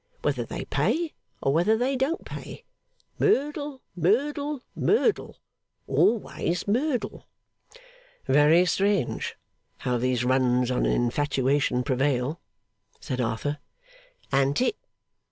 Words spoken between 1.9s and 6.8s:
don't pay. Merdle, Merdle, Merdle. Always